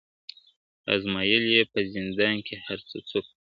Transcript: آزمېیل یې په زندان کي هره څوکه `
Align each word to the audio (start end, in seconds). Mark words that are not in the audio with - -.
آزمېیل 0.93 1.43
یې 1.55 1.61
په 1.71 1.79
زندان 1.93 2.35
کي 2.45 2.55
هره 2.63 2.83
څوکه 3.09 3.19
` 3.23 3.27